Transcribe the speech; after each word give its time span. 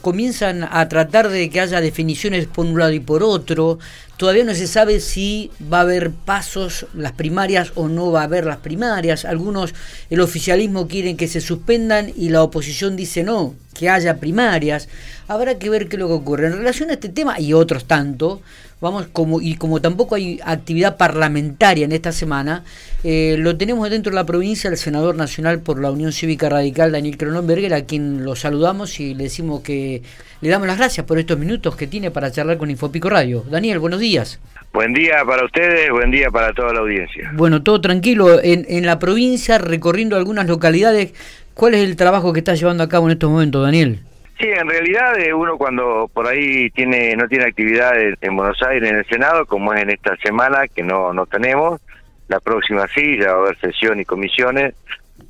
comienzan 0.00 0.66
a 0.70 0.88
tratar 0.88 1.28
de 1.28 1.50
que 1.50 1.60
haya 1.60 1.80
definiciones 1.80 2.46
por 2.46 2.66
un 2.66 2.78
lado 2.78 2.92
y 2.92 3.00
por 3.00 3.22
otro. 3.22 3.78
Todavía 4.16 4.44
no 4.44 4.54
se 4.54 4.66
sabe 4.66 5.00
si 5.00 5.50
va 5.72 5.78
a 5.78 5.82
haber 5.82 6.10
pasos 6.10 6.86
las 6.94 7.12
primarias 7.12 7.72
o 7.74 7.88
no 7.88 8.10
va 8.10 8.22
a 8.22 8.24
haber 8.24 8.46
las 8.46 8.58
primarias. 8.58 9.24
Algunos, 9.24 9.74
el 10.10 10.20
oficialismo 10.20 10.88
quieren 10.88 11.16
que 11.16 11.28
se 11.28 11.40
suspendan 11.40 12.12
y 12.16 12.30
la 12.30 12.42
oposición 12.42 12.96
dice 12.96 13.22
no, 13.22 13.54
que 13.78 13.88
haya 13.88 14.16
primarias. 14.18 14.88
Habrá 15.28 15.58
que 15.58 15.70
ver 15.70 15.88
qué 15.88 15.96
es 15.96 16.00
lo 16.00 16.08
que 16.08 16.14
ocurre. 16.14 16.46
En 16.46 16.54
relación 16.54 16.90
a 16.90 16.94
este 16.94 17.08
tema 17.08 17.38
y 17.38 17.52
otros 17.52 17.84
tanto, 17.84 18.40
vamos 18.80 19.06
como 19.12 19.40
y 19.40 19.54
como 19.54 19.80
tampoco 19.80 20.14
hay 20.14 20.40
actividad 20.44 20.96
parlamentaria 20.96 21.84
en 21.84 21.92
esta 21.92 22.12
semana, 22.12 22.64
eh, 23.04 23.36
lo 23.38 23.56
tenemos 23.56 23.88
dentro 23.90 24.10
de 24.10 24.16
la 24.16 24.26
provincia 24.26 24.70
el 24.70 24.76
senador 24.76 25.14
nacional 25.14 25.60
por 25.60 25.80
la 25.80 25.90
Unión 25.90 26.12
Cívica 26.12 26.48
Radical, 26.48 26.92
Daniel 26.92 27.16
Cronenberger, 27.16 27.74
a 27.74 27.84
quien 27.84 28.24
lo 28.24 28.34
saludamos 28.36 28.98
y 29.00 29.14
le 29.14 29.24
decimos 29.24 29.60
que 29.62 30.02
le 30.40 30.48
damos 30.48 30.66
las 30.66 30.78
gracias 30.78 31.06
por 31.06 31.18
estos 31.18 31.38
minutos 31.38 31.76
que 31.76 31.86
tiene 31.86 32.10
para 32.10 32.30
charlar 32.30 32.58
con 32.58 32.70
Infopico 32.70 33.08
Radio. 33.08 33.44
Daniel, 33.50 33.78
buenos 33.78 34.00
días. 34.00 34.40
Buen 34.72 34.92
día 34.92 35.24
para 35.26 35.44
ustedes, 35.44 35.90
buen 35.90 36.10
día 36.10 36.30
para 36.30 36.52
toda 36.52 36.72
la 36.72 36.80
audiencia. 36.80 37.32
Bueno, 37.34 37.62
todo 37.62 37.80
tranquilo. 37.80 38.40
En, 38.40 38.66
en 38.68 38.84
la 38.84 38.98
provincia, 38.98 39.58
recorriendo 39.58 40.16
algunas 40.16 40.46
localidades, 40.46 41.14
¿cuál 41.58 41.74
es 41.74 41.82
el 41.82 41.96
trabajo 41.96 42.32
que 42.32 42.38
está 42.38 42.54
llevando 42.54 42.84
a 42.84 42.88
cabo 42.88 43.06
en 43.06 43.12
estos 43.12 43.28
momentos, 43.28 43.64
Daniel? 43.64 43.98
Sí, 44.38 44.46
en 44.46 44.68
realidad 44.68 45.18
eh, 45.18 45.34
uno 45.34 45.58
cuando 45.58 46.08
por 46.14 46.28
ahí 46.28 46.70
tiene 46.70 47.16
no 47.16 47.26
tiene 47.26 47.46
actividad 47.46 47.92
en 47.98 48.36
Buenos 48.36 48.62
Aires 48.62 48.88
en 48.88 48.98
el 48.98 49.06
Senado, 49.06 49.44
como 49.44 49.74
es 49.74 49.82
en 49.82 49.90
esta 49.90 50.16
semana 50.18 50.68
que 50.68 50.84
no 50.84 51.12
no 51.12 51.26
tenemos, 51.26 51.80
la 52.28 52.38
próxima 52.38 52.86
sí, 52.94 53.18
ya 53.18 53.32
va 53.32 53.38
a 53.38 53.42
haber 53.46 53.58
sesión 53.58 53.98
y 53.98 54.04
comisiones. 54.04 54.74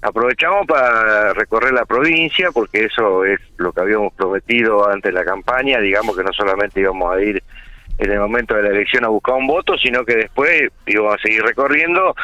Aprovechamos 0.03 0.67
para 0.67 1.33
recorrer 1.33 1.73
la 1.73 1.87
provincia 1.87 2.51
porque 2.53 2.85
eso 2.85 3.25
es 3.25 3.41
lo 3.57 3.73
que 3.73 3.81
habíamos 3.81 4.13
prometido 4.13 4.87
antes 4.87 5.15
de 5.15 5.19
la 5.19 5.25
campaña, 5.25 5.81
digamos 5.81 6.15
que 6.15 6.25
no 6.25 6.33
solamente 6.35 6.79
íbamos 6.79 7.17
a 7.17 7.23
ir 7.23 7.43
en 7.97 8.11
el 8.11 8.21
momento 8.21 8.55
de 8.55 8.65
la 8.65 8.69
elección 8.69 9.07
a 9.07 9.09
buscar 9.09 9.37
un 9.37 9.47
voto, 9.47 9.79
sino 9.79 10.05
que 10.05 10.17
después 10.17 10.71
íbamos 10.87 11.15
a 11.15 11.23
seguir 11.23 11.43
recorriendo 11.43 12.15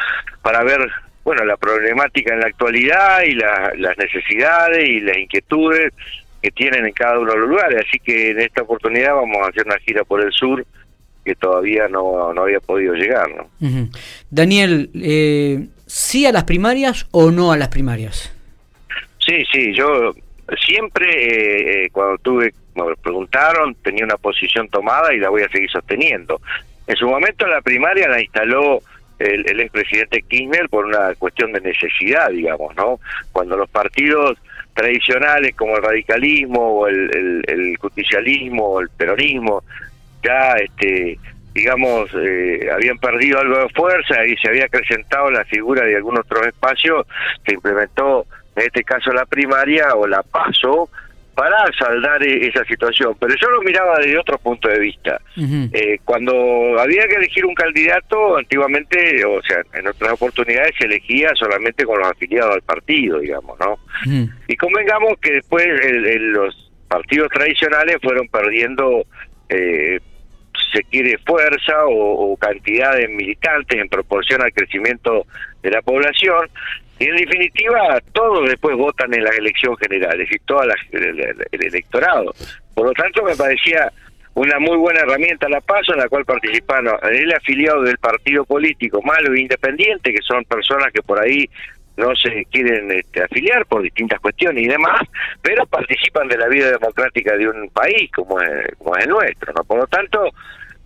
para 0.43 0.63
ver 0.63 0.79
bueno 1.25 1.43
la 1.43 1.57
problemática 1.57 2.33
en 2.33 2.39
la 2.39 2.47
actualidad 2.47 3.23
y 3.23 3.33
las 3.33 3.97
necesidades 3.97 4.87
y 4.87 5.01
las 5.01 5.17
inquietudes 5.17 5.91
que 6.41 6.51
tienen 6.51 6.85
en 6.85 6.93
cada 6.93 7.19
uno 7.19 7.33
de 7.33 7.39
los 7.39 7.49
lugares. 7.49 7.83
Así 7.85 7.99
que 7.99 8.29
en 8.29 8.39
esta 8.39 8.61
oportunidad 8.61 9.15
vamos 9.15 9.37
a 9.41 9.49
hacer 9.49 9.65
una 9.65 9.79
gira 9.79 10.03
por 10.03 10.23
el 10.23 10.31
sur 10.31 10.63
que 11.25 11.33
todavía 11.33 11.87
no, 11.87 12.31
no 12.33 12.43
había 12.43 12.59
podido 12.59 12.93
llegar. 12.93 13.27
¿no? 13.35 13.89
Daniel, 14.29 14.91
eh, 14.93 15.65
¿sí 15.87 16.27
a 16.27 16.31
las 16.31 16.43
primarias 16.43 17.07
o 17.09 17.31
no 17.31 17.51
a 17.51 17.57
las 17.57 17.69
primarias? 17.69 18.31
Sí, 19.17 19.43
sí, 19.51 19.73
yo 19.73 20.13
siempre 20.63 21.07
eh, 21.09 21.85
eh, 21.85 21.89
cuando 21.91 22.19
tuve, 22.19 22.53
me 22.75 22.95
preguntaron, 23.01 23.73
tenía 23.83 24.05
una 24.05 24.17
posición 24.17 24.69
tomada 24.69 25.15
y 25.15 25.17
la 25.17 25.29
voy 25.29 25.41
a 25.41 25.49
seguir 25.49 25.71
sosteniendo. 25.71 26.39
En 26.85 26.95
su 26.95 27.07
momento 27.07 27.47
la 27.47 27.61
primaria 27.61 28.07
la 28.07 28.21
instaló 28.21 28.83
el, 29.19 29.49
el 29.49 29.59
expresidente 29.61 30.21
Kirchner 30.23 30.69
por 30.69 30.85
una 30.85 31.13
cuestión 31.15 31.51
de 31.53 31.61
necesidad, 31.61 32.29
digamos, 32.29 32.75
¿no? 32.75 32.99
Cuando 33.31 33.55
los 33.55 33.69
partidos 33.69 34.37
tradicionales 34.75 35.55
como 35.55 35.77
el 35.77 35.83
radicalismo 35.83 36.59
o 36.59 36.87
el, 36.87 37.41
el, 37.47 37.77
justicialismo 37.77 38.65
o 38.65 38.81
el 38.81 38.89
peronismo 38.89 39.63
ya 40.21 40.55
este 40.57 41.17
digamos 41.53 42.09
eh, 42.13 42.69
habían 42.73 42.97
perdido 42.97 43.39
algo 43.39 43.57
de 43.57 43.69
fuerza 43.69 44.25
y 44.25 44.35
se 44.35 44.49
había 44.49 44.65
acrecentado 44.65 45.31
la 45.31 45.45
figura 45.45 45.85
de 45.85 45.95
algunos 45.95 46.25
otros 46.25 46.47
espacios 46.47 47.07
se 47.45 47.53
implementó 47.53 48.25
en 48.57 48.63
este 48.63 48.83
caso 48.83 49.13
la 49.13 49.25
primaria 49.25 49.95
o 49.95 50.05
la 50.07 50.21
paso 50.23 50.89
para 51.35 51.57
saldar 51.77 52.23
e-, 52.23 52.47
esa 52.47 52.63
situación. 52.65 53.15
Pero 53.19 53.35
yo 53.39 53.49
lo 53.49 53.61
miraba 53.61 53.99
desde 53.99 54.17
otro 54.17 54.37
punto 54.39 54.67
de 54.69 54.79
vista. 54.79 55.21
eh, 55.37 55.99
cuando 56.05 56.79
había 56.79 57.07
que 57.07 57.15
elegir 57.15 57.45
un 57.45 57.53
candidato, 57.53 58.37
antiguamente, 58.37 59.23
o 59.25 59.41
sea, 59.43 59.57
en 59.73 59.87
otras 59.87 60.13
oportunidades 60.13 60.71
se 60.79 60.85
elegía 60.85 61.29
solamente 61.35 61.85
con 61.85 61.99
los 61.99 62.07
afiliados 62.07 62.55
al 62.55 62.61
partido, 62.61 63.19
digamos, 63.19 63.59
¿no? 63.59 63.77
Y 64.47 64.55
convengamos 64.55 65.19
que 65.21 65.33
después 65.33 65.67
los 66.19 66.71
partidos 66.87 67.29
tradicionales 67.29 67.97
fueron 68.01 68.27
perdiendo, 68.29 69.05
eh, 69.49 69.99
se 70.73 70.83
quiere, 70.83 71.17
fuerza 71.25 71.85
o, 71.85 72.31
o 72.31 72.37
cantidad 72.37 72.95
de 72.95 73.07
militantes 73.07 73.79
en 73.79 73.89
proporción 73.89 74.41
al 74.41 74.53
crecimiento 74.53 75.25
de 75.61 75.71
la 75.71 75.81
población 75.81 76.49
y 76.99 77.05
en 77.05 77.15
definitiva, 77.15 77.99
todos 78.13 78.47
después 78.47 78.75
votan 78.77 79.13
en 79.13 79.23
las 79.23 79.37
elecciones 79.37 79.79
generales 79.79 80.29
y 80.31 80.53
las, 80.53 80.77
el, 80.91 81.63
electorado. 81.63 82.33
Por 82.73 82.87
lo 82.87 82.93
tanto, 82.93 83.23
me 83.23 83.35
parecía 83.35 83.91
una 84.33 84.59
muy 84.59 84.77
buena 84.77 85.01
herramienta 85.01 85.49
la 85.49 85.61
PASO 85.61 85.93
en 85.93 85.99
la 85.99 86.09
cual 86.09 86.25
participaron 86.25 86.97
el 87.09 87.33
afiliado 87.33 87.81
del 87.83 87.97
partido 87.97 88.45
político, 88.45 89.01
malo 89.01 89.33
e 89.33 89.41
independiente, 89.41 90.13
que 90.13 90.21
son 90.21 90.43
personas 90.45 90.91
que 90.93 91.01
por 91.01 91.21
ahí 91.21 91.49
no 91.97 92.13
se 92.15 92.45
quieren 92.51 92.91
este, 92.91 93.23
afiliar 93.23 93.65
por 93.65 93.81
distintas 93.81 94.19
cuestiones 94.19 94.63
y 94.63 94.67
demás, 94.67 95.01
pero 95.41 95.65
participan 95.65 96.27
de 96.27 96.37
la 96.37 96.47
vida 96.47 96.71
democrática 96.71 97.37
de 97.37 97.47
un 97.47 97.69
país 97.69 98.11
como 98.13 98.39
es, 98.41 98.75
como 98.77 98.95
es 98.97 99.05
el 99.05 99.11
nuestro. 99.11 99.53
¿no? 99.53 99.63
Por 99.63 99.79
lo 99.79 99.87
tanto, 99.87 100.29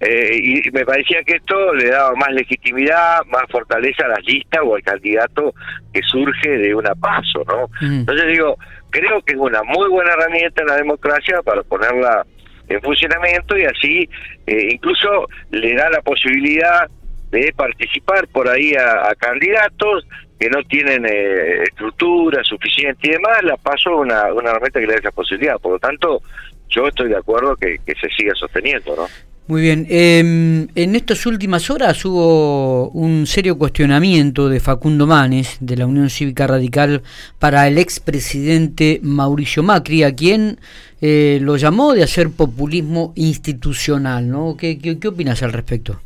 eh, 0.01 0.39
y 0.41 0.71
me 0.71 0.85
parecía 0.85 1.23
que 1.23 1.35
esto 1.35 1.73
le 1.73 1.89
daba 1.89 2.15
más 2.15 2.31
legitimidad, 2.31 3.25
más 3.25 3.43
fortaleza 3.49 4.05
a 4.05 4.09
las 4.09 4.23
listas 4.25 4.61
o 4.63 4.75
al 4.75 4.81
candidato 4.81 5.53
que 5.93 6.01
surge 6.03 6.49
de 6.49 6.73
una 6.73 6.95
paso, 6.95 7.43
¿no? 7.45 7.67
Mm. 7.81 7.99
Entonces 8.01 8.27
digo, 8.27 8.57
creo 8.91 9.21
que 9.21 9.33
es 9.33 9.39
una 9.39 9.61
muy 9.63 9.89
buena 9.89 10.13
herramienta 10.13 10.61
en 10.61 10.67
la 10.67 10.77
democracia 10.77 11.41
para 11.43 11.63
ponerla 11.63 12.25
en 12.69 12.81
funcionamiento 12.81 13.57
y 13.57 13.65
así 13.65 14.09
eh, 14.47 14.69
incluso 14.71 15.27
le 15.51 15.73
da 15.75 15.89
la 15.89 16.01
posibilidad 16.01 16.89
de 17.31 17.53
participar 17.55 18.27
por 18.29 18.47
ahí 18.47 18.73
a, 18.75 19.13
candidatos 19.15 20.07
que 20.39 20.49
no 20.49 20.63
tienen 20.63 21.05
eh, 21.05 21.63
estructura 21.63 22.41
suficiente 22.43 23.09
y 23.09 23.11
demás, 23.11 23.43
la 23.43 23.57
paso 23.57 23.97
una, 23.97 24.33
una 24.33 24.51
herramienta 24.51 24.79
que 24.79 24.87
le 24.87 24.93
da 24.93 24.99
esa 24.99 25.11
posibilidad. 25.11 25.57
Por 25.57 25.73
lo 25.73 25.79
tanto, 25.79 26.21
yo 26.69 26.87
estoy 26.87 27.09
de 27.09 27.17
acuerdo 27.17 27.57
que, 27.57 27.79
que 27.85 27.93
se 27.95 28.09
siga 28.15 28.33
sosteniendo, 28.35 28.95
¿no? 28.95 29.07
Muy 29.49 29.63
bien. 29.63 29.87
Eh, 29.89 30.19
en 30.19 30.95
estas 30.95 31.25
últimas 31.25 31.71
horas 31.71 32.05
hubo 32.05 32.89
un 32.89 33.25
serio 33.25 33.57
cuestionamiento 33.57 34.47
de 34.47 34.59
Facundo 34.59 35.07
Manes, 35.07 35.57
de 35.59 35.75
la 35.75 35.87
Unión 35.87 36.11
Cívica 36.11 36.45
Radical, 36.45 37.01
para 37.39 37.67
el 37.67 37.79
expresidente 37.79 38.99
Mauricio 39.01 39.63
Macri, 39.63 40.03
a 40.03 40.15
quien 40.15 40.59
eh, 41.01 41.39
lo 41.41 41.57
llamó 41.57 41.95
de 41.95 42.03
hacer 42.03 42.27
populismo 42.29 43.11
institucional. 43.15 44.29
¿no? 44.29 44.55
¿Qué, 44.55 44.77
qué, 44.77 45.07
opinas 45.07 45.41
al 45.41 45.51
respecto? 45.51 45.99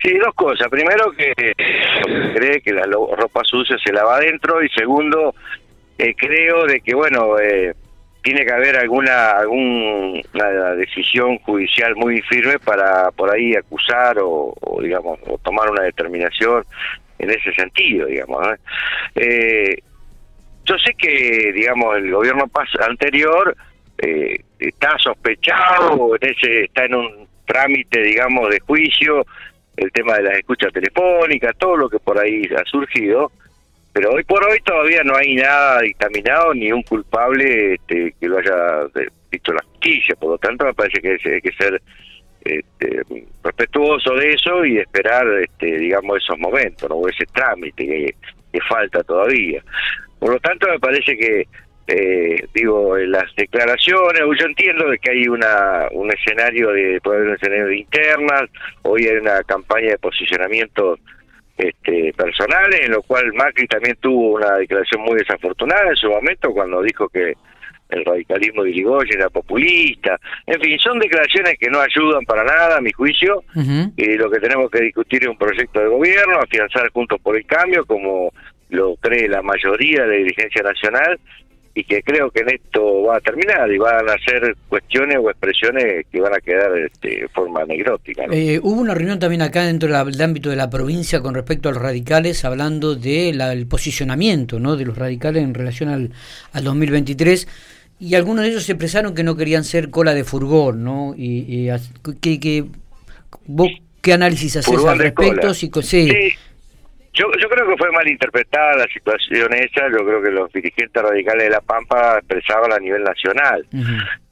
Sí, 0.00 0.16
dos 0.16 0.34
cosas. 0.34 0.68
Primero, 0.70 1.12
que 1.12 1.34
cree 2.34 2.62
que 2.62 2.72
la 2.72 2.86
ropa 2.86 3.42
sucia 3.44 3.76
se 3.84 3.92
lava 3.92 4.16
adentro, 4.16 4.64
y 4.64 4.70
segundo, 4.70 5.34
eh, 5.98 6.14
creo 6.16 6.64
de 6.64 6.80
que, 6.80 6.94
bueno, 6.94 7.38
eh, 7.38 7.74
tiene 8.26 8.44
que 8.44 8.52
haber 8.52 8.76
alguna 8.76 9.30
alguna 9.30 10.74
decisión 10.74 11.38
judicial 11.38 11.94
muy 11.94 12.20
firme 12.22 12.58
para 12.58 13.12
por 13.12 13.32
ahí 13.32 13.54
acusar 13.54 14.16
o, 14.20 14.52
digamos 14.82 15.20
o 15.28 15.38
tomar 15.38 15.70
una 15.70 15.84
determinación 15.84 16.64
en 17.20 17.30
ese 17.30 17.52
sentido 17.52 18.08
digamos 18.08 18.44
eh, 19.14 19.76
yo 20.64 20.76
sé 20.76 20.92
que 20.98 21.52
digamos 21.54 21.98
el 21.98 22.10
gobierno 22.10 22.50
anterior 22.80 23.56
eh, 23.98 24.40
está 24.58 24.98
sospechado 24.98 26.16
en 26.20 26.28
ese 26.28 26.64
está 26.64 26.84
en 26.86 26.96
un 26.96 27.28
trámite 27.44 28.02
digamos 28.02 28.50
de 28.50 28.58
juicio 28.58 29.24
el 29.76 29.92
tema 29.92 30.16
de 30.16 30.24
las 30.24 30.38
escuchas 30.38 30.72
telefónicas 30.72 31.56
todo 31.58 31.76
lo 31.76 31.88
que 31.88 32.00
por 32.00 32.18
ahí 32.18 32.42
ha 32.58 32.64
surgido 32.64 33.30
pero 33.96 34.10
hoy 34.10 34.24
por 34.24 34.44
hoy 34.44 34.60
todavía 34.60 35.02
no 35.04 35.16
hay 35.16 35.36
nada 35.36 35.80
dictaminado 35.80 36.52
ni 36.52 36.70
un 36.70 36.82
culpable 36.82 37.76
este, 37.76 38.14
que 38.20 38.28
lo 38.28 38.36
haya 38.36 38.90
visto 39.30 39.54
la 39.54 39.62
justicia, 39.62 40.14
por 40.16 40.32
lo 40.32 40.38
tanto 40.38 40.66
me 40.66 40.74
parece 40.74 41.00
que 41.00 41.12
hay 41.12 41.40
que 41.40 41.52
ser 41.52 41.80
este, 42.44 43.02
respetuoso 43.42 44.14
de 44.16 44.32
eso 44.34 44.66
y 44.66 44.76
esperar, 44.76 45.26
este, 45.40 45.78
digamos, 45.78 46.18
esos 46.18 46.38
momentos, 46.38 46.90
¿no? 46.90 47.08
ese 47.08 47.24
trámite 47.32 47.86
que, 47.86 48.60
falta 48.68 49.02
todavía. 49.02 49.62
Por 50.18 50.32
lo 50.32 50.40
tanto, 50.40 50.68
me 50.68 50.78
parece 50.78 51.16
que, 51.16 51.46
eh, 51.86 52.46
digo, 52.52 52.98
las 52.98 53.34
declaraciones, 53.34 54.20
yo 54.38 54.46
entiendo 54.46 54.90
de 54.90 54.98
que 54.98 55.10
hay 55.10 55.26
una 55.26 55.88
un 55.92 56.10
escenario 56.12 56.70
de, 56.72 57.00
puede 57.02 57.18
haber 57.18 57.28
un 57.30 57.36
escenario 57.36 57.66
de 57.66 57.78
internas, 57.78 58.50
hoy 58.82 59.06
hay 59.06 59.16
una 59.16 59.42
campaña 59.44 59.88
de 59.88 59.98
posicionamiento 59.98 60.98
este, 61.56 62.12
personales, 62.12 62.80
en 62.82 62.92
lo 62.92 63.02
cual 63.02 63.32
Macri 63.34 63.66
también 63.66 63.96
tuvo 64.00 64.34
una 64.34 64.56
declaración 64.56 65.02
muy 65.02 65.18
desafortunada 65.18 65.88
en 65.88 65.96
su 65.96 66.08
momento 66.08 66.50
cuando 66.52 66.82
dijo 66.82 67.08
que 67.08 67.34
el 67.88 68.04
radicalismo 68.04 68.64
de 68.64 68.70
Irigoyen 68.70 69.20
era 69.20 69.30
populista. 69.30 70.18
En 70.46 70.60
fin, 70.60 70.78
son 70.78 70.98
declaraciones 70.98 71.54
que 71.58 71.70
no 71.70 71.80
ayudan 71.80 72.24
para 72.24 72.44
nada, 72.44 72.78
a 72.78 72.80
mi 72.80 72.92
juicio, 72.92 73.44
y 73.96 74.14
lo 74.14 74.30
que 74.30 74.40
tenemos 74.40 74.70
que 74.70 74.80
discutir 74.80 75.22
es 75.22 75.28
un 75.28 75.38
proyecto 75.38 75.80
de 75.80 75.88
gobierno, 75.88 76.38
afianzar 76.38 76.90
juntos 76.90 77.20
por 77.22 77.36
el 77.36 77.46
cambio, 77.46 77.84
como 77.86 78.32
lo 78.70 78.96
cree 78.96 79.28
la 79.28 79.42
mayoría 79.42 80.02
de 80.02 80.08
la 80.08 80.16
dirigencia 80.16 80.62
nacional, 80.62 81.18
y 81.76 81.84
que 81.84 82.02
creo 82.02 82.30
que 82.30 82.40
en 82.40 82.54
esto 82.54 83.02
va 83.02 83.18
a 83.18 83.20
terminar 83.20 83.70
y 83.70 83.76
van 83.76 84.08
a 84.08 84.16
ser 84.26 84.56
cuestiones 84.66 85.18
o 85.22 85.28
expresiones 85.28 86.06
que 86.10 86.20
van 86.22 86.32
a 86.32 86.40
quedar 86.40 86.74
este, 86.78 87.08
de 87.20 87.28
forma 87.28 87.60
anecdótica. 87.60 88.24
Eh, 88.32 88.58
hubo 88.62 88.80
una 88.80 88.94
reunión 88.94 89.18
también 89.18 89.42
acá 89.42 89.64
dentro 89.64 89.86
del 89.86 90.22
ámbito 90.22 90.48
de 90.48 90.56
la 90.56 90.70
provincia 90.70 91.20
con 91.20 91.34
respecto 91.34 91.68
a 91.68 91.72
los 91.72 91.82
radicales, 91.82 92.46
hablando 92.46 92.94
del 92.94 93.66
posicionamiento 93.66 94.58
¿no? 94.58 94.76
de 94.76 94.86
los 94.86 94.96
radicales 94.96 95.44
en 95.44 95.52
relación 95.52 95.90
al, 95.90 96.12
al 96.54 96.64
2023 96.64 97.46
y 98.00 98.14
algunos 98.14 98.44
de 98.44 98.52
ellos 98.52 98.64
se 98.64 98.72
expresaron 98.72 99.14
que 99.14 99.22
no 99.22 99.36
querían 99.36 99.62
ser 99.62 99.90
cola 99.90 100.14
de 100.14 100.24
furgón, 100.24 100.82
¿no? 100.82 101.14
Y, 101.16 101.68
que, 102.20 102.40
que, 102.40 102.64
vos 103.46 103.68
qué 104.00 104.14
análisis 104.14 104.56
haces 104.56 104.84
al 104.84 104.98
respecto, 104.98 105.52
sí. 105.52 105.70
sí. 105.82 106.08
Yo, 107.16 107.26
yo 107.40 107.48
creo 107.48 107.66
que 107.66 107.76
fue 107.78 107.90
mal 107.92 108.06
interpretada 108.06 108.76
la 108.76 108.86
situación 108.88 109.52
esa, 109.54 109.88
yo 109.88 110.04
creo 110.04 110.22
que 110.22 110.30
los 110.30 110.52
dirigentes 110.52 111.02
radicales 111.02 111.44
de 111.44 111.50
La 111.50 111.62
Pampa 111.62 112.18
expresaban 112.18 112.74
a 112.74 112.78
nivel 112.78 113.02
nacional. 113.04 113.66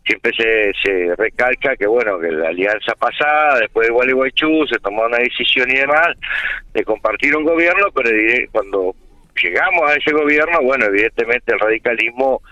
Siempre 0.06 0.32
se, 0.36 0.72
se 0.82 1.16
recalca 1.16 1.76
que, 1.76 1.86
bueno, 1.86 2.18
que 2.20 2.30
la 2.30 2.48
alianza 2.48 2.94
pasada, 2.94 3.60
después 3.60 3.88
de 3.88 3.94
Gualeguaychú, 3.94 4.66
se 4.68 4.78
tomó 4.80 5.04
una 5.06 5.16
decisión 5.16 5.70
y 5.70 5.76
demás 5.76 6.08
de 6.74 6.84
compartir 6.84 7.34
un 7.34 7.44
gobierno, 7.44 7.86
pero 7.94 8.10
cuando 8.52 8.94
llegamos 9.42 9.90
a 9.90 9.94
ese 9.94 10.12
gobierno, 10.12 10.60
bueno, 10.60 10.84
evidentemente 10.84 11.54
el 11.54 11.60
radicalismo 11.60 12.42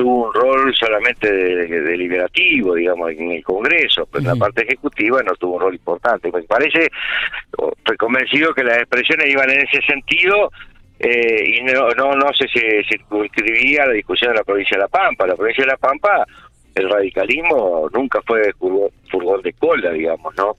tuvo 0.00 0.28
un 0.28 0.34
rol 0.34 0.74
solamente 0.74 1.30
deliberativo, 1.30 2.74
digamos, 2.74 3.10
en 3.10 3.32
el 3.32 3.44
Congreso, 3.44 4.08
pero 4.10 4.20
en 4.20 4.28
la 4.28 4.36
parte 4.36 4.62
ejecutiva 4.62 5.22
no 5.22 5.34
tuvo 5.34 5.56
un 5.56 5.60
rol 5.60 5.74
importante. 5.74 6.32
Me 6.32 6.42
parece, 6.44 6.88
estoy 7.78 7.96
convencido 7.98 8.54
que 8.54 8.64
las 8.64 8.78
expresiones 8.78 9.28
iban 9.28 9.50
en 9.50 9.60
ese 9.60 9.82
sentido 9.82 10.50
eh, 10.98 11.44
y 11.46 11.62
no, 11.64 11.90
no, 11.90 12.14
no 12.14 12.32
se, 12.32 12.48
se 12.48 12.82
circunscribía 12.88 13.86
la 13.86 13.92
discusión 13.92 14.32
de 14.32 14.38
la 14.38 14.44
provincia 14.44 14.78
de 14.78 14.84
La 14.84 14.88
Pampa. 14.88 15.26
La 15.26 15.36
provincia 15.36 15.64
de 15.64 15.70
La 15.70 15.76
Pampa 15.76 16.24
el 16.80 16.90
radicalismo 16.90 17.88
nunca 17.92 18.20
fue 18.22 18.52
furgón 19.10 19.42
de 19.42 19.52
cola, 19.54 19.90
digamos, 19.90 20.34
¿no? 20.36 20.56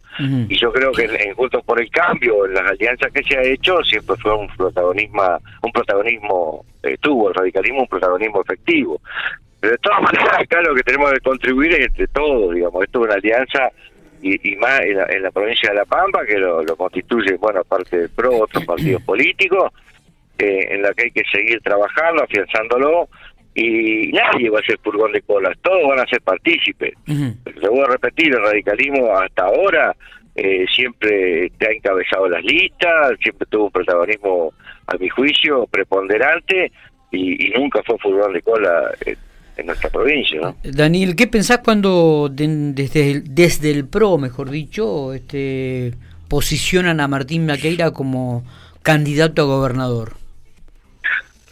Y 0.47 0.57
yo 0.57 0.71
creo 0.71 0.91
que 0.91 1.05
en, 1.05 1.33
Juntos 1.35 1.63
por 1.65 1.81
el 1.81 1.89
Cambio, 1.89 2.45
en 2.45 2.53
las 2.53 2.71
alianzas 2.71 3.11
que 3.11 3.23
se 3.23 3.37
ha 3.37 3.43
hecho, 3.43 3.83
siempre 3.83 4.15
fue 4.17 4.35
un 4.35 4.47
protagonismo, 4.55 5.39
un 5.61 5.71
protagonismo, 5.71 6.65
eh, 6.83 6.97
tuvo 6.99 7.29
el 7.29 7.35
radicalismo 7.35 7.81
un 7.81 7.87
protagonismo 7.87 8.41
efectivo. 8.41 9.01
Pero 9.59 9.71
de 9.71 9.77
todas 9.79 10.01
maneras, 10.03 10.39
acá 10.39 10.61
lo 10.61 10.75
que 10.75 10.83
tenemos 10.83 11.11
que 11.11 11.19
contribuir 11.19 11.73
es 11.73 11.87
entre 11.87 12.07
todos, 12.07 12.53
digamos, 12.53 12.83
esto 12.83 12.99
es 12.99 13.05
una 13.05 13.15
alianza 13.15 13.71
y, 14.21 14.55
más 14.57 14.81
en 14.81 15.23
la, 15.23 15.31
provincia 15.31 15.69
de 15.69 15.75
La 15.75 15.85
Pampa, 15.85 16.25
que 16.25 16.37
lo, 16.37 16.63
constituye, 16.77 17.35
bueno, 17.37 17.61
aparte 17.61 17.97
del 17.97 18.09
PRO, 18.09 18.39
otros 18.39 18.65
partidos 18.65 19.01
políticos, 19.05 19.71
eh, 20.37 20.67
en 20.71 20.81
la 20.81 20.93
que 20.93 21.03
hay 21.03 21.11
que 21.11 21.23
seguir 21.31 21.61
trabajando, 21.61 22.23
afianzándolo, 22.23 23.09
y 23.53 24.11
nadie 24.11 24.49
va 24.49 24.59
a 24.59 24.63
ser 24.63 24.79
furgón 24.83 25.11
de 25.11 25.21
colas, 25.21 25.57
todos 25.61 25.87
van 25.87 25.99
a 25.99 26.07
ser 26.07 26.21
partícipes. 26.21 26.93
Le 27.05 27.69
voy 27.69 27.81
a 27.81 27.91
repetir, 27.91 28.27
el 28.27 28.41
radicalismo 28.41 29.13
hasta 29.17 29.43
ahora 29.43 29.95
eh, 30.35 30.65
siempre 30.73 31.51
te 31.57 31.67
ha 31.67 31.71
encabezado 31.71 32.29
las 32.29 32.43
listas, 32.43 33.17
siempre 33.21 33.47
tuvo 33.49 33.65
un 33.65 33.71
protagonismo, 33.71 34.53
a 34.87 34.97
mi 34.97 35.09
juicio, 35.09 35.67
preponderante 35.67 36.71
y, 37.11 37.49
nunca 37.57 37.81
fue 37.85 37.97
furgón 37.99 38.33
de 38.33 38.41
cola 38.41 38.91
en, 39.05 39.17
nuestra 39.65 39.89
provincia. 39.91 40.39
¿no? 40.41 40.55
Daniel, 40.63 41.15
¿qué 41.15 41.27
pensás 41.27 41.59
cuando 41.59 42.29
desde, 42.31 43.11
el, 43.11 43.35
desde 43.35 43.69
el 43.69 43.87
PRO, 43.87 44.17
mejor 44.17 44.49
dicho, 44.49 45.13
este 45.13 45.93
posicionan 46.27 46.99
a 46.99 47.07
Martín 47.07 47.45
Maqueira 47.45 47.91
como 47.91 48.43
candidato 48.81 49.43
a 49.43 49.45
gobernador? 49.45 50.20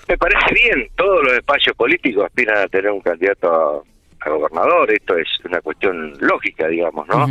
Me 0.10 0.18
parece 0.18 0.54
bien, 0.56 0.90
todos 0.96 1.24
los 1.24 1.34
espacios 1.34 1.76
políticos 1.76 2.26
aspiran 2.26 2.58
a 2.58 2.68
tener 2.68 2.90
un 2.90 3.00
candidato 3.00 3.86
a, 4.20 4.30
gobernador, 4.30 4.92
esto 4.92 5.16
es 5.16 5.28
una 5.46 5.62
cuestión 5.62 6.14
lógica, 6.20 6.68
digamos, 6.68 7.08
¿no? 7.08 7.28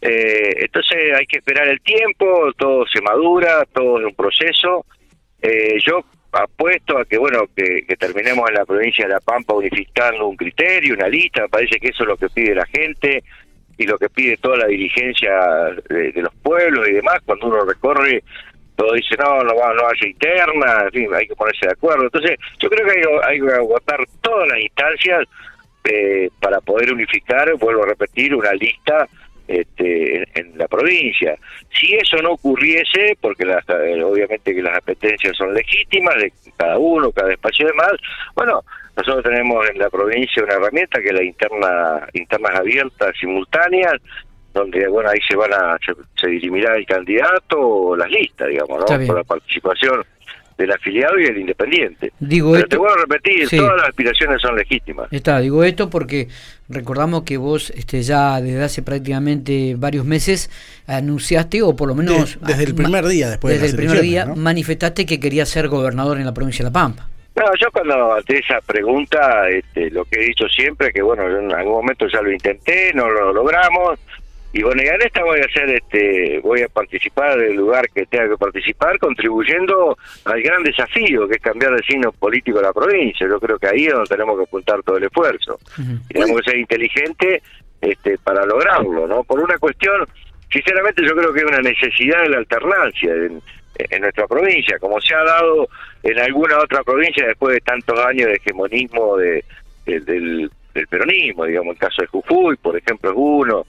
eh, 0.00 0.54
entonces 0.58 1.12
hay 1.18 1.26
que 1.26 1.38
esperar 1.38 1.66
el 1.66 1.80
tiempo, 1.80 2.52
todo 2.56 2.86
se 2.86 3.02
madura, 3.02 3.64
todo 3.72 3.98
es 3.98 4.06
un 4.06 4.14
proceso. 4.14 4.86
Eh, 5.42 5.76
yo 5.84 6.04
apuesto 6.30 6.98
a 6.98 7.04
que, 7.04 7.18
bueno, 7.18 7.46
que, 7.54 7.82
terminemos 7.98 8.48
en 8.48 8.54
la 8.54 8.64
provincia 8.64 9.04
de 9.06 9.14
La 9.14 9.20
Pampa 9.20 9.54
unificando 9.54 10.28
un 10.28 10.36
criterio, 10.36 10.94
una 10.94 11.08
lista, 11.08 11.42
me 11.42 11.48
parece 11.48 11.80
que 11.80 11.88
eso 11.88 12.04
es 12.04 12.08
lo 12.08 12.16
que 12.16 12.28
pide 12.28 12.54
la 12.54 12.66
gente 12.66 13.24
y 13.76 13.86
lo 13.86 13.98
que 13.98 14.08
pide 14.08 14.36
toda 14.36 14.58
la 14.58 14.66
dirigencia 14.66 15.32
de, 15.88 16.12
de 16.12 16.22
los 16.22 16.34
pueblos 16.36 16.88
y 16.88 16.92
demás, 16.92 17.18
cuando 17.24 17.48
uno 17.48 17.64
recorre 17.64 18.22
todo 18.78 18.92
dice 18.92 19.16
no, 19.18 19.42
no, 19.42 19.56
va, 19.56 19.74
no 19.74 19.88
haya 19.88 20.06
interna, 20.06 20.84
en 20.84 20.92
fin, 20.92 21.08
hay 21.12 21.26
que 21.26 21.34
ponerse 21.34 21.66
de 21.66 21.72
acuerdo. 21.72 22.04
Entonces, 22.04 22.38
yo 22.60 22.70
creo 22.70 22.86
que 22.86 23.26
hay, 23.26 23.40
que 23.40 23.52
agotar 23.52 23.98
todas 24.20 24.48
las 24.48 24.60
instancias 24.60 25.24
eh, 25.82 26.30
para 26.40 26.60
poder 26.60 26.92
unificar, 26.92 27.52
vuelvo 27.56 27.82
a 27.82 27.88
repetir, 27.88 28.32
una 28.36 28.52
lista 28.52 29.08
este, 29.48 30.22
en, 30.38 30.56
la 30.56 30.68
provincia. 30.68 31.34
Si 31.72 31.92
eso 31.96 32.18
no 32.18 32.34
ocurriese, 32.34 33.18
porque 33.20 33.44
las, 33.44 33.68
eh, 33.68 34.00
obviamente 34.00 34.54
que 34.54 34.62
las 34.62 34.78
apetencias 34.78 35.36
son 35.36 35.54
legítimas 35.54 36.14
de 36.14 36.32
cada 36.56 36.78
uno, 36.78 37.10
cada 37.10 37.32
espacio 37.32 37.66
de 37.66 37.72
más, 37.72 37.94
bueno, 38.36 38.62
nosotros 38.96 39.24
tenemos 39.24 39.68
en 39.70 39.78
la 39.78 39.90
provincia 39.90 40.44
una 40.44 40.54
herramienta 40.54 41.00
que 41.00 41.08
es 41.08 41.14
la 41.14 41.24
interna, 41.24 42.08
internas 42.12 42.60
abiertas 42.60 43.12
simultáneas, 43.18 43.94
donde 44.58 44.86
bueno 44.88 45.08
ahí 45.10 45.18
se 45.26 45.36
van 45.36 45.52
a 45.52 45.78
se, 46.16 46.26
dirimirá 46.28 46.76
el 46.76 46.86
candidato 46.86 47.58
o 47.58 47.96
las 47.96 48.10
listas 48.10 48.48
digamos 48.48 48.80
no 48.80 49.06
por 49.06 49.16
la 49.16 49.24
participación 49.24 50.04
del 50.58 50.72
afiliado 50.72 51.18
y 51.18 51.24
del 51.24 51.38
independiente. 51.38 52.12
Digo 52.18 52.52
Pero 52.52 52.66
te 52.66 52.76
voy 52.76 52.90
a 52.90 53.00
repetir, 53.00 53.48
todas 53.48 53.76
las 53.76 53.88
aspiraciones 53.88 54.42
son 54.42 54.56
legítimas. 54.56 55.06
Está, 55.12 55.38
digo 55.38 55.62
esto 55.62 55.88
porque 55.88 56.28
recordamos 56.68 57.22
que 57.22 57.36
vos 57.36 57.70
este, 57.70 58.02
ya 58.02 58.40
desde 58.40 58.64
hace 58.64 58.82
prácticamente 58.82 59.76
varios 59.78 60.04
meses 60.04 60.50
anunciaste, 60.88 61.62
o 61.62 61.76
por 61.76 61.86
lo 61.86 61.94
menos... 61.94 62.38
desde 62.40 62.64
el 62.64 62.74
primer 62.74 63.06
día 63.06 63.30
después 63.30 63.54
Desde 63.54 63.70
el 63.70 63.76
primer 63.76 64.00
día 64.00 64.26
manifestaste 64.34 65.06
que 65.06 65.20
quería 65.20 65.46
ser 65.46 65.68
gobernador 65.68 66.18
en 66.18 66.26
la 66.26 66.34
provincia 66.34 66.64
de 66.64 66.70
La 66.70 66.72
Pampa. 66.72 67.08
No, 67.36 67.44
yo 67.60 67.70
cuando 67.70 68.14
ante 68.14 68.38
esa 68.38 68.60
pregunta, 68.66 69.48
este, 69.48 69.90
lo 69.90 70.04
que 70.06 70.18
he 70.18 70.26
dicho 70.26 70.48
siempre, 70.48 70.92
que 70.92 71.02
bueno, 71.02 71.28
en 71.38 71.52
algún 71.52 71.74
momento 71.74 72.08
ya 72.08 72.20
lo 72.20 72.32
intenté, 72.32 72.92
no 72.94 73.08
lo 73.08 73.32
logramos, 73.32 74.00
y 74.50 74.62
bueno, 74.62 74.82
y 74.82 74.86
en 74.86 75.02
esta 75.02 75.22
voy 75.24 75.40
a 75.40 75.44
hacer, 75.44 75.68
este, 75.68 76.40
voy 76.42 76.62
a 76.62 76.68
participar 76.68 77.38
del 77.38 77.54
lugar 77.54 77.86
que 77.90 78.06
tenga 78.06 78.30
que 78.30 78.38
participar, 78.38 78.98
contribuyendo 78.98 79.96
al 80.24 80.42
gran 80.42 80.62
desafío 80.62 81.28
que 81.28 81.34
es 81.34 81.42
cambiar 81.42 81.74
de 81.74 81.82
signo 81.82 82.12
político 82.12 82.58
a 82.58 82.62
la 82.62 82.72
provincia. 82.72 83.28
Yo 83.28 83.38
creo 83.38 83.58
que 83.58 83.66
ahí 83.66 83.86
es 83.86 83.92
donde 83.92 84.08
tenemos 84.08 84.38
que 84.38 84.44
apuntar 84.44 84.82
todo 84.82 84.96
el 84.96 85.04
esfuerzo. 85.04 85.58
Tenemos 86.08 86.40
que 86.40 86.50
ser 86.50 86.58
inteligentes 86.58 87.42
este, 87.82 88.16
para 88.18 88.46
lograrlo, 88.46 89.06
¿no? 89.06 89.22
Por 89.22 89.38
una 89.40 89.58
cuestión, 89.58 90.06
sinceramente 90.50 91.02
yo 91.06 91.14
creo 91.14 91.32
que 91.32 91.40
hay 91.40 91.46
una 91.46 91.60
necesidad 91.60 92.22
de 92.22 92.28
la 92.30 92.38
alternancia 92.38 93.14
en, 93.14 93.42
nuestra 94.00 94.26
provincia, 94.26 94.76
como 94.80 95.00
se 95.00 95.14
ha 95.14 95.22
dado 95.22 95.68
en 96.02 96.18
alguna 96.18 96.58
otra 96.58 96.82
provincia 96.82 97.24
después 97.24 97.54
de 97.54 97.60
tantos 97.60 97.96
años 98.00 98.26
de 98.26 98.34
hegemonismo 98.34 99.16
de, 99.16 99.44
del, 99.86 100.50
del 100.74 100.86
peronismo, 100.88 101.44
digamos, 101.44 101.74
el 101.74 101.78
caso 101.78 102.02
de 102.02 102.08
Jujuy, 102.08 102.56
por 102.56 102.76
ejemplo, 102.76 103.10
es 103.10 103.16
uno 103.16 103.66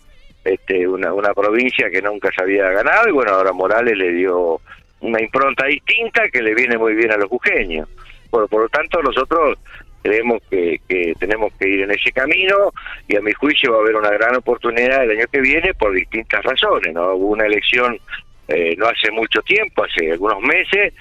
una, 1.20 1.34
provincia 1.34 1.90
que 1.90 2.02
nunca 2.02 2.30
se 2.36 2.42
había 2.42 2.70
ganado 2.70 3.08
y 3.10 3.12
bueno, 3.12 3.32
ahora 3.32 3.52
Morales 3.52 3.98
le 3.98 4.12
dio 4.12 4.62
una 5.02 5.22
impronta 5.22 5.66
distinta 5.66 6.28
que 6.30 6.42
le 6.42 6.54
viene 6.54 6.78
muy 6.78 6.94
bien 6.94 7.12
a 7.12 7.18
los 7.18 7.30
jujeños. 7.30 7.88
Bueno, 8.32 8.48
por 8.48 8.64
lo 8.64 8.70
tanto 8.70 9.02
nosotros 9.02 9.58
creemos 10.02 10.42
que, 10.50 10.80
tenemos 11.20 11.54
que 11.60 11.68
ir 11.68 11.82
en 11.82 11.92
ese 11.92 12.12
camino 12.12 12.72
y 13.08 13.16
a 13.16 13.22
mi 13.22 13.34
juicio 13.34 13.72
va 13.72 13.78
a 13.78 13.82
haber 13.82 13.96
una 13.96 14.12
gran 14.12 14.36
oportunidad 14.36 15.04
el 15.04 15.12
año 15.12 15.26
que 15.32 15.42
viene 15.42 15.74
por 15.74 15.94
distintas 15.94 16.44
razones. 16.44 16.94
¿no? 16.94 17.14
Hubo 17.14 17.28
una 17.28 17.46
elección 17.46 18.00
eh, 18.48 18.76
no 18.78 18.88
hace 18.88 19.12
mucho 19.12 19.42
tiempo, 19.42 19.84
hace 19.84 20.12
algunos 20.12 20.42
meses, 20.42 20.94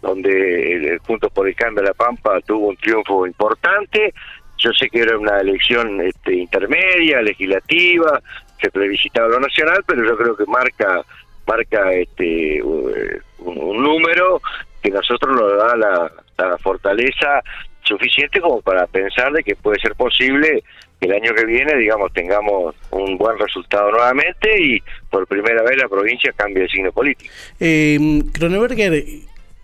donde 0.00 0.98
Juntos 1.04 1.32
por 1.32 1.48
el 1.48 1.54
Cambio 1.54 1.82
de 1.82 1.88
la 1.88 1.94
Pampa 1.94 2.40
tuvo 2.40 2.68
un 2.68 2.76
triunfo 2.76 3.26
importante. 3.26 4.14
Yo 4.58 4.72
sé 4.72 4.88
que 4.88 5.00
era 5.00 5.18
una 5.18 5.40
elección 5.40 6.00
este, 6.00 6.34
intermedia, 6.34 7.20
legislativa, 7.20 8.22
se 8.62 8.70
plebiscitaba 8.70 9.28
lo 9.28 9.40
nacional, 9.40 9.82
pero 9.86 10.04
yo 10.04 10.16
creo 10.16 10.36
que 10.36 10.46
marca 10.46 11.02
marca 11.46 11.92
este 11.92 12.62
un, 12.62 13.82
número 13.82 14.40
que 14.80 14.90
nosotros 14.90 15.36
nos 15.36 15.58
da 15.58 15.76
la, 15.76 16.12
fortaleza 16.58 17.40
suficiente 17.84 18.40
como 18.40 18.60
para 18.62 18.86
pensar 18.88 19.32
de 19.32 19.44
que 19.44 19.54
puede 19.54 19.78
ser 19.80 19.94
posible 19.94 20.64
que 21.00 21.06
el 21.06 21.12
año 21.12 21.32
que 21.34 21.44
viene, 21.44 21.76
digamos, 21.76 22.12
tengamos 22.12 22.74
un 22.90 23.16
buen 23.16 23.38
resultado 23.38 23.92
nuevamente 23.92 24.60
y 24.60 24.82
por 25.08 25.26
primera 25.28 25.62
vez 25.62 25.76
la 25.76 25.88
provincia 25.88 26.32
cambie 26.36 26.64
de 26.64 26.68
signo 26.68 26.90
político. 26.90 27.30
Eh, 27.60 27.96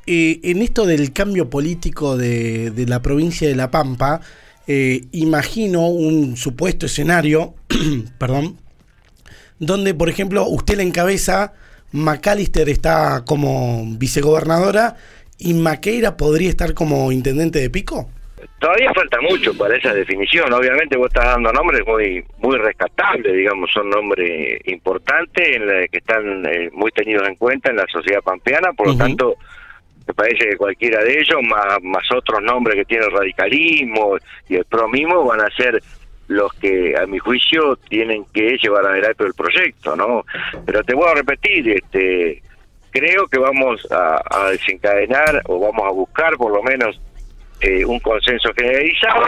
eh, 0.07 0.41
en 0.43 0.63
esto 0.63 0.87
del 0.87 1.13
cambio 1.13 1.51
político 1.51 2.17
de, 2.17 2.71
de 2.71 2.87
la 2.87 3.03
provincia 3.03 3.49
de 3.49 3.57
La 3.57 3.73
Pampa, 3.73 4.21
eh, 4.71 5.07
imagino 5.13 5.89
un 5.89 6.37
supuesto 6.37 6.85
escenario, 6.85 7.55
perdón, 8.19 8.59
donde, 9.59 9.95
por 9.95 10.09
ejemplo, 10.09 10.47
usted 10.47 10.77
la 10.77 10.83
encabeza, 10.83 11.53
McAllister 11.93 12.69
está 12.69 13.25
como 13.25 13.85
vicegobernadora 13.97 14.97
y 15.39 15.55
Maqueira 15.55 16.17
podría 16.17 16.51
estar 16.51 16.75
como 16.75 17.11
intendente 17.13 17.61
de 17.61 17.71
Pico? 17.71 18.09
Todavía 18.61 18.93
falta 18.93 19.21
mucho 19.21 19.57
para 19.57 19.77
esa 19.77 19.93
definición. 19.93 20.53
Obviamente 20.53 20.97
vos 20.97 21.09
estás 21.09 21.27
dando 21.27 21.53
nombres 21.53 21.81
muy 21.87 22.25
muy 22.39 22.57
rescatables, 22.59 23.33
digamos, 23.33 23.71
son 23.73 23.89
nombres 23.89 24.61
importantes 24.67 25.57
en 25.57 25.67
la 25.67 25.89
que 25.89 25.99
están 25.99 26.45
eh, 26.47 26.71
muy 26.73 26.91
tenidos 26.91 27.29
en 27.29 27.37
cuenta 27.37 27.71
en 27.71 27.77
la 27.77 27.87
sociedad 27.91 28.21
pampeana, 28.23 28.73
por 28.73 28.89
lo 28.89 28.97
tanto 28.97 29.37
me 30.09 30.15
parece 30.15 30.49
que 30.49 30.57
cualquiera 30.57 31.05
de 31.05 31.21
ellos, 31.21 31.39
más, 31.43 31.83
más 31.83 32.05
otros 32.17 32.43
nombres 32.43 32.77
que 32.77 32.85
tiene 32.87 33.05
el 33.05 33.13
radicalismo 33.13 34.17
y 34.49 34.57
el 34.57 34.65
pro 34.65 34.89
mismo, 34.89 35.25
van 35.25 35.43
a 35.43 35.51
ser 35.51 35.83
los 36.29 36.53
que 36.55 36.95
a 36.97 37.07
mi 37.07 37.19
juicio 37.19 37.77
tienen 37.89 38.25
que 38.33 38.57
llevar 38.63 38.87
adelante 38.87 39.25
el 39.25 39.35
proyecto, 39.35 39.97
¿no? 39.97 40.25
Pero 40.65 40.85
te 40.85 40.95
voy 40.95 41.09
a 41.11 41.15
repetir, 41.15 41.69
este 41.71 42.43
creo 42.91 43.27
que 43.27 43.39
vamos 43.39 43.87
a, 43.91 44.51
desencadenar 44.51 45.43
o 45.47 45.61
vamos 45.61 45.83
a 45.87 45.93
buscar 45.93 46.37
por 46.37 46.53
lo 46.53 46.63
menos 46.63 46.99
eh, 47.61 47.85
un 47.85 48.01
consenso 48.01 48.51
generalizado 48.57 49.27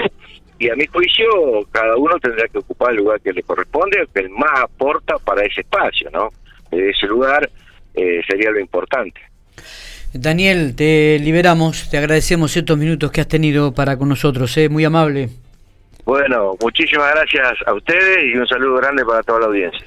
y 0.58 0.70
a 0.70 0.76
mi 0.76 0.86
juicio 0.86 1.26
cada 1.70 1.96
uno 1.96 2.18
tendrá 2.18 2.48
que 2.48 2.58
ocupar 2.58 2.90
el 2.90 2.98
lugar 2.98 3.20
que 3.20 3.32
le 3.32 3.42
corresponde, 3.42 4.06
que 4.14 4.20
el 4.20 4.30
más 4.30 4.60
aporta 4.62 5.16
para 5.18 5.44
ese 5.44 5.62
espacio, 5.62 6.10
¿no? 6.10 6.30
ese 6.70 7.06
lugar 7.06 7.50
eh, 7.94 8.20
sería 8.28 8.50
lo 8.50 8.60
importante. 8.60 9.20
Daniel, 10.12 10.74
te 10.74 11.18
liberamos, 11.20 11.88
te 11.88 11.98
agradecemos 11.98 12.56
estos 12.56 12.76
minutos 12.76 13.10
que 13.10 13.20
has 13.20 13.28
tenido 13.28 13.72
para 13.72 13.96
con 13.96 14.08
nosotros, 14.08 14.56
¿eh? 14.56 14.68
muy 14.68 14.84
amable. 14.84 15.28
Bueno, 16.04 16.56
muchísimas 16.60 17.14
gracias 17.14 17.58
a 17.66 17.74
ustedes 17.74 18.24
y 18.24 18.36
un 18.36 18.46
saludo 18.46 18.76
grande 18.76 19.04
para 19.04 19.22
toda 19.22 19.40
la 19.40 19.46
audiencia. 19.46 19.86